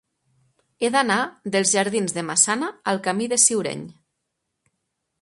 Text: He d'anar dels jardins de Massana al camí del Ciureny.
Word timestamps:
He 0.85 0.89
d'anar 0.95 1.17
dels 1.57 1.75
jardins 1.77 2.17
de 2.17 2.25
Massana 2.31 2.73
al 2.95 3.05
camí 3.11 3.31
del 3.35 3.45
Ciureny. 3.47 3.89